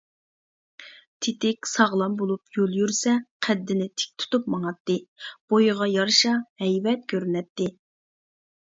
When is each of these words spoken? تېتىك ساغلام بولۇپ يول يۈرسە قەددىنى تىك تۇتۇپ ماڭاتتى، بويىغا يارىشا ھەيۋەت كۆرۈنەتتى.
تېتىك 1.25 1.69
ساغلام 1.71 2.15
بولۇپ 2.21 2.59
يول 2.61 2.73
يۈرسە 2.79 3.15
قەددىنى 3.49 3.89
تىك 4.03 4.17
تۇتۇپ 4.23 4.51
ماڭاتتى، 4.55 4.97
بويىغا 5.53 5.91
يارىشا 5.99 6.37
ھەيۋەت 6.65 7.09
كۆرۈنەتتى. 7.15 7.73